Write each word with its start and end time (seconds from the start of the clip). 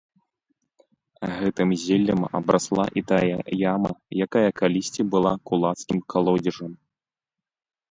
Гэтым 1.39 1.69
зеллем 1.83 2.21
абрасла 2.39 2.85
і 3.03 3.05
тая 3.13 3.21
яма, 3.73 3.93
якая 4.27 4.45
калісьці 4.63 5.07
была 5.13 5.33
кулацкім 5.53 5.99
калодзежам. 6.17 6.71